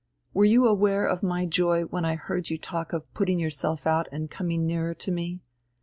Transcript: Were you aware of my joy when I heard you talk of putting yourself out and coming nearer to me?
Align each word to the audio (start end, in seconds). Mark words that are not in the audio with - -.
Were 0.33 0.45
you 0.45 0.65
aware 0.65 1.05
of 1.05 1.21
my 1.21 1.45
joy 1.45 1.83
when 1.83 2.05
I 2.05 2.15
heard 2.15 2.49
you 2.49 2.57
talk 2.57 2.91
of 2.91 3.13
putting 3.13 3.37
yourself 3.37 3.85
out 3.85 4.07
and 4.11 4.31
coming 4.31 4.65
nearer 4.65 4.95
to 4.95 5.11
me? 5.11 5.41